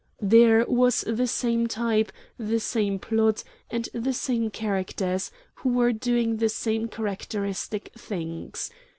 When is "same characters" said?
4.13-5.29